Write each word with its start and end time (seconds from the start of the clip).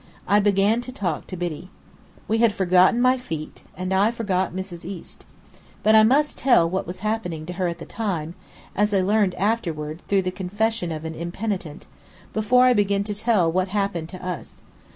I 0.27 0.39
began 0.39 0.81
to 0.81 0.91
talk 0.91 1.27
to 1.27 1.37
Biddy. 1.37 1.69
We 2.27 2.39
had 2.39 2.53
forgotten 2.55 2.99
my 3.03 3.19
feet; 3.19 3.61
and 3.77 3.93
I 3.93 4.09
forgot 4.09 4.51
Mrs. 4.51 4.83
East. 4.83 5.25
But 5.83 5.93
I 5.93 6.01
must 6.01 6.39
tell 6.39 6.67
what 6.67 6.87
was 6.87 7.01
happening 7.01 7.45
to 7.45 7.53
her 7.53 7.67
at 7.67 7.77
the 7.77 7.85
time 7.85 8.33
(as 8.75 8.95
I 8.95 9.01
learned 9.01 9.35
afterward, 9.35 10.01
through 10.07 10.23
the 10.23 10.31
confession 10.31 10.91
of 10.91 11.05
an 11.05 11.13
impenitent), 11.13 11.85
before 12.33 12.65
I 12.65 12.73
begin 12.73 13.03
to 13.03 13.13
tell 13.13 13.51
what 13.51 13.67
happened 13.67 14.09
to 14.09 14.25
us. 14.27 14.63